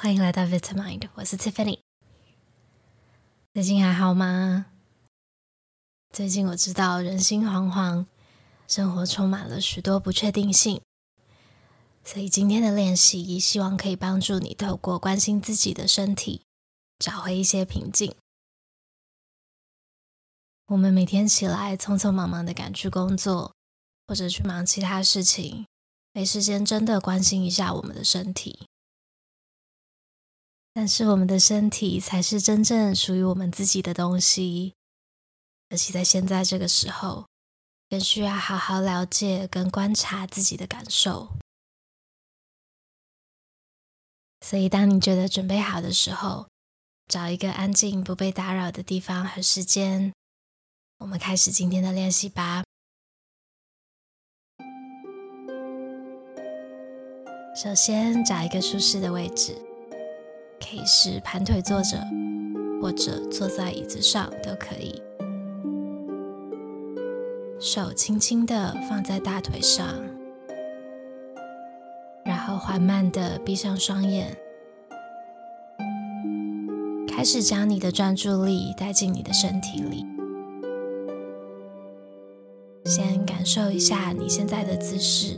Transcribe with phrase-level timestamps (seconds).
[0.00, 1.80] 欢迎来到 Vitamind，我是 Tiffany。
[3.52, 4.66] 最近还好吗？
[6.14, 8.06] 最近我知道人心惶惶，
[8.68, 10.80] 生活充满了许多不确定性，
[12.04, 16.42] 所以今天的练习希望可以帮助你透过关心自己的身体，
[17.00, 18.14] 找回一些平静。
[20.66, 23.52] 我们每天起来匆匆忙忙的赶去工作，
[24.06, 25.66] 或者去忙其他事情，
[26.12, 28.68] 没时间真的关心一下我们的身体。
[30.78, 34.74] 但是我们的身体才是真正属于我们自己的东西，
[35.70, 37.26] 而且在现在这个时候，
[37.90, 41.30] 更需要好好了解跟观察自己的感受。
[44.46, 46.48] 所以，当你觉得准备好的时候，
[47.08, 50.12] 找一个安静、不被打扰的地方和时间，
[50.98, 52.62] 我们开始今天的练习吧。
[57.60, 59.67] 首先，找一个舒适的位置。
[60.60, 61.98] 可以是盘腿坐着，
[62.80, 65.02] 或者坐在椅子上都可以。
[67.60, 69.86] 手轻轻的放在大腿上，
[72.24, 74.36] 然后缓慢的闭上双眼，
[77.08, 80.06] 开始将你的专注力带进你的身体里。
[82.84, 85.36] 先感受一下你现在的姿势，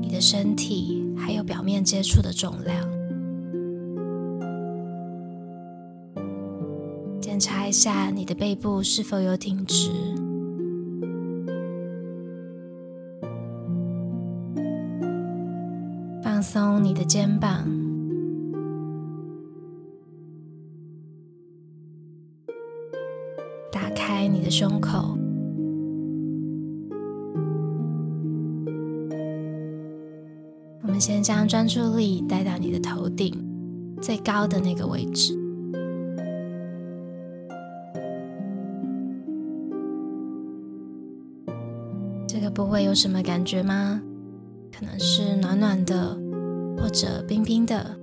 [0.00, 3.01] 你的身体还有表面接触的重量。
[7.42, 9.90] 查一下你的背部是否有挺直，
[16.22, 17.66] 放松你的肩膀，
[23.72, 25.18] 打开你的胸口。
[30.82, 33.34] 我们先将专注力带到你的头顶
[34.00, 35.41] 最高的那个位置。
[42.42, 44.02] 这个部位有什么感觉吗？
[44.76, 46.18] 可能是暖暖的，
[46.76, 47.96] 或者冰冰的，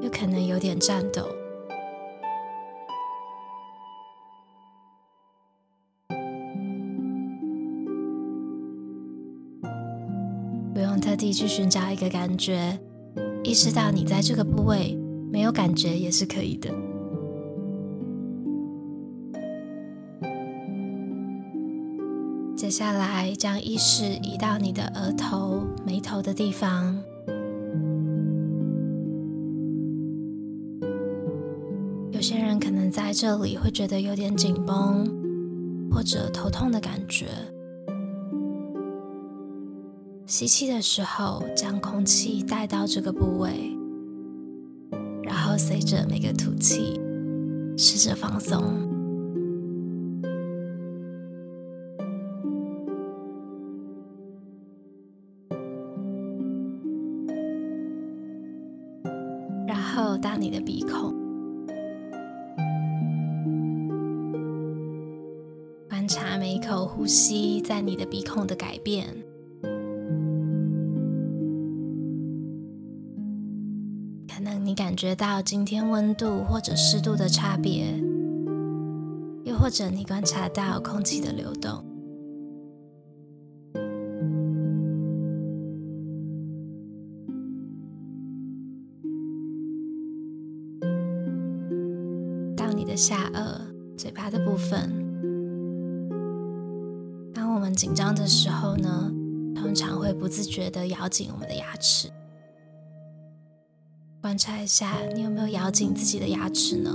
[0.00, 1.26] 有可能有点颤抖。
[10.72, 12.78] 不用特地去寻找一个感觉，
[13.42, 14.96] 意识到你在这个部位
[15.32, 16.72] 没有感觉也是可以的。
[22.74, 27.00] 下来，将意识移到你的额头、眉头的地方。
[32.10, 35.06] 有些人可能在这里会觉得有点紧绷，
[35.88, 37.28] 或者头痛的感觉。
[40.26, 43.70] 吸气的时候，将空气带到这个部位，
[45.22, 47.00] 然后随着每个吐气，
[47.78, 48.64] 试着放松。
[60.54, 61.12] 的鼻孔，
[65.88, 69.04] 观察每一口呼吸在你的鼻孔的改变。
[74.32, 78.00] 可能你感觉到今天温度或者湿度的差别，
[79.42, 81.84] 又或者你观察到空气的流动。
[92.96, 93.60] 下颚、
[93.96, 95.02] 嘴巴的部分。
[97.34, 99.12] 当我们紧张的时候呢，
[99.54, 102.10] 通常会不自觉的咬紧我们的牙齿。
[104.20, 106.90] 观察一下，你有没有咬紧自己的牙齿呢？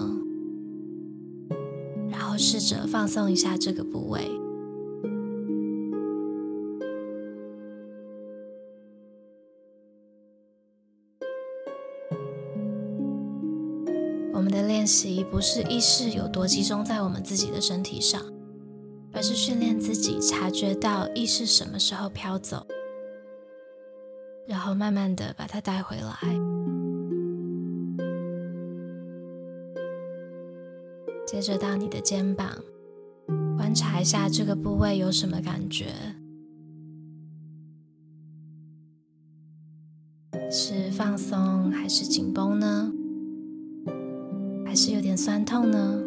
[2.09, 4.29] 然后试着放松一下这个部位。
[14.89, 18.19] 习不是意识有多集中在我们自己的身体上，
[19.13, 22.65] 而是训练自己察觉到意识什么时候飘走，
[24.47, 26.17] 然后慢慢的把它带回来。
[31.27, 32.49] 接着到你的肩膀，
[33.55, 35.93] 观察一下这个部位有什么感觉，
[45.49, 45.99] 然后呢？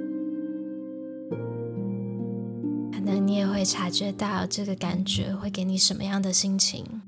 [2.92, 7.02] 可能你也会察觉到这个感觉会给你什么样的心情。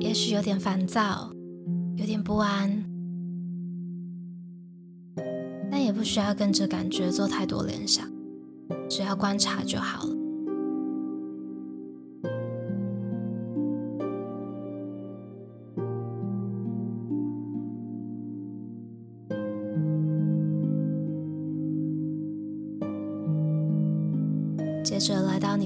[0.00, 1.30] 也许有点烦躁
[1.94, 2.84] 有点不安
[5.70, 8.04] 但也不需要跟着感觉做太多联想
[8.88, 10.19] 只要观察就好了。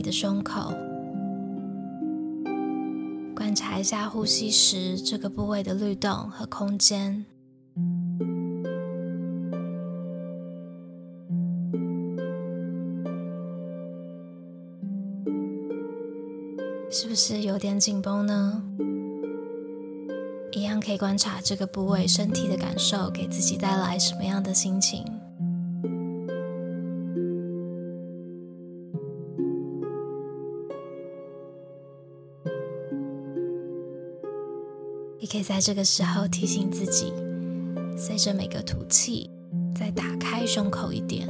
[0.04, 0.70] 的胸口，
[3.34, 7.24] 观察一下呼吸时这个部位的律动和空间，
[16.90, 18.62] 是不是有点紧绷呢？
[20.52, 25.02] 一样可以观察这个部位身体的感受，给自己带来什么样的心情。
[35.24, 37.10] 也可以在这个时候提醒自己，
[37.96, 39.30] 随着每个吐气，
[39.74, 41.26] 再打开胸口一点。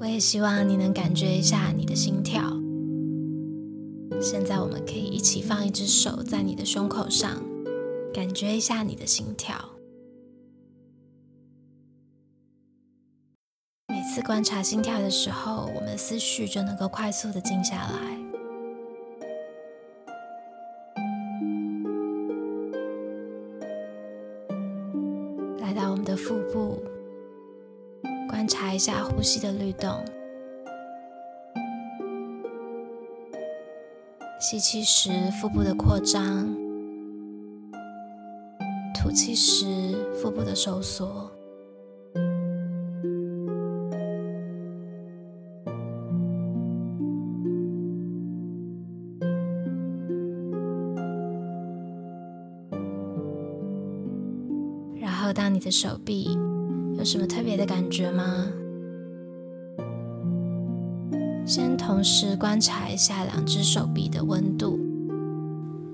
[0.00, 2.42] 我也希望你能感觉一下你的心跳。
[4.20, 7.40] 现在，我们可以一起放一只手在你的胸口上。
[8.16, 9.54] 感觉一下你的心跳。
[13.88, 18.16] 每次观察心跳的时候，我们的思绪就能够快速的静下来。
[25.60, 26.82] 来到我们的腹部，
[28.30, 30.02] 观察一下呼吸的律动。
[34.40, 36.65] 吸气时，腹部的扩张。
[39.16, 39.64] 吐气时，
[40.12, 41.30] 腹部的收缩，
[55.00, 56.36] 然后当你的手臂
[56.98, 58.52] 有什么特别的感觉吗？
[61.46, 64.78] 先同时观察一下两只手臂的温度，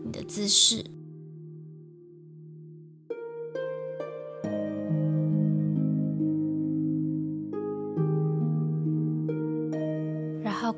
[0.05, 0.85] 你的姿势。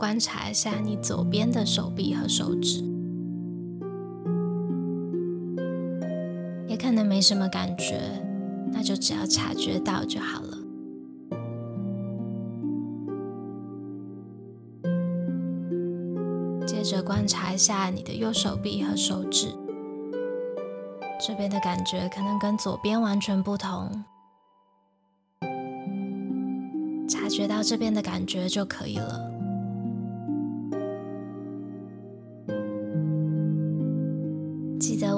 [0.04, 2.84] 观察一下你左边的手臂和手指，
[6.68, 7.98] 也可能没什么感觉，
[8.70, 10.58] 那就只要察觉到就好了。
[16.66, 19.48] 接着观察一下你的右手臂和手指，
[21.18, 24.04] 这边的感觉可能跟左边完全不同，
[27.08, 29.30] 察觉到这边的感觉就可以了。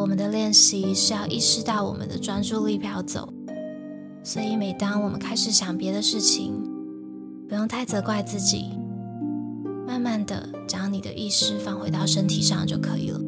[0.07, 3.29] 我们的练习是要意识到我们的专注力飘走，
[4.23, 6.63] 所以每当我们开始想别的事情，
[7.49, 8.67] 不用太责怪自己，
[9.85, 13.21] 慢慢的将你的意识放回到身体上就可以了。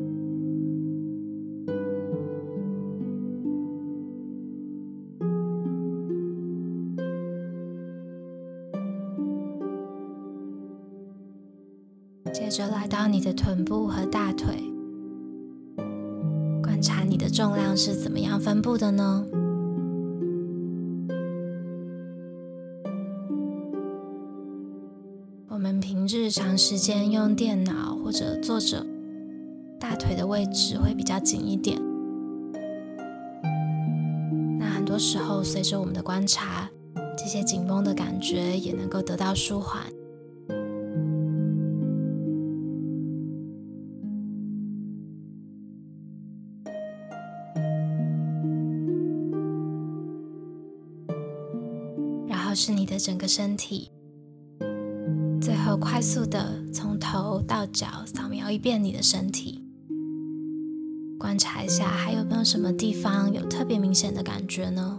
[12.33, 14.78] 接着来到你的臀部和大腿。
[16.79, 19.27] 观察你的重量是怎么样分布的呢？
[25.49, 28.87] 我们平日长时间用电脑或者坐着，
[29.81, 31.83] 大腿的位置会比较紧一点。
[34.61, 36.71] 那很多时候，随着我们的观察，
[37.17, 39.83] 这些紧绷的感觉也能够得到舒缓。
[52.99, 53.91] 整个身体，
[55.41, 59.65] 最后快速的从头到脚扫描一遍你的身体，
[61.19, 64.99] 观察一下还有没有什么地方有特别明显的感觉呢？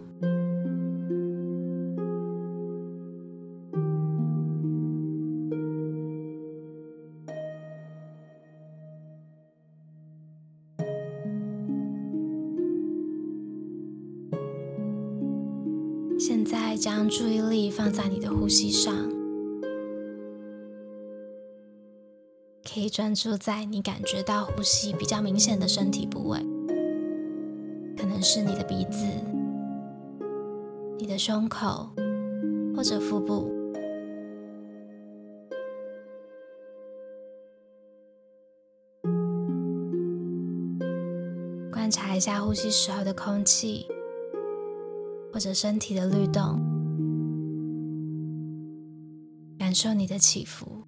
[16.39, 18.95] 现在将注意力放在你的呼吸上，
[22.63, 26.39] 可以专注在你感觉到呼吸比较明显的身体部位，
[27.97, 29.05] 可能是你的鼻子、
[30.97, 31.89] 你的胸口
[32.73, 33.53] 或者腹部。
[41.69, 43.85] 观察一下呼吸时候的空气，
[45.31, 46.59] 或者身体的律动，
[49.57, 50.83] 感受你的起伏。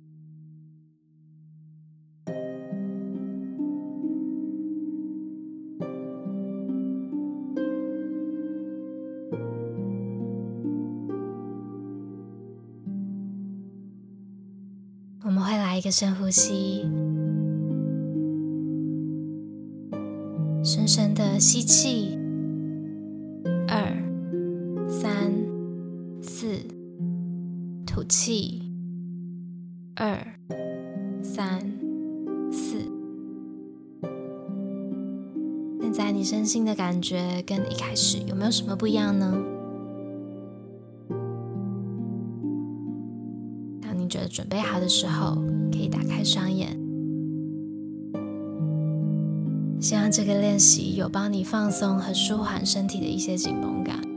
[15.23, 16.81] 我们会来一个深呼吸。
[20.63, 22.10] 深深的吸气，
[30.03, 30.17] 二、
[31.21, 31.61] 三、
[32.51, 32.91] 四。
[35.79, 39.31] 现在你身心的感觉跟一开始有没有什么不一样呢？
[43.79, 45.35] 当你觉得准备好的时候，
[45.71, 46.75] 可以打开双眼。
[49.79, 54.10] 希望这个练习有帮你放松和舒缓身体的一些紧绷感。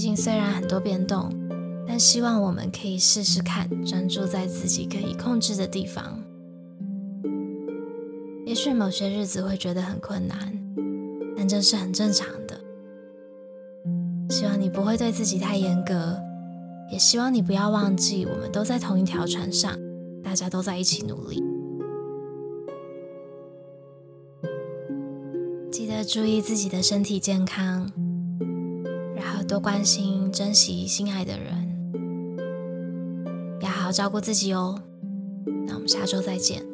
[0.00, 1.30] 近虽然很多变动，
[1.86, 6.18] 但希望我们可以试试看，专注在自己可以控制的地方。
[8.46, 10.58] 也许某些日子会觉得很困难，
[11.36, 12.58] 但这是很正常的。
[14.30, 16.18] 希望你不会对自己太严格，
[16.90, 19.78] 也希望你不要忘记，我们都在同一条船上。
[20.22, 21.42] 大家都在一起努力，
[25.72, 27.90] 记得注意自己的身体健康，
[29.20, 31.68] 然后多关心、珍惜心爱的人，
[33.60, 34.82] 要好好照顾自己哦。
[35.66, 36.69] 那我们下周再见。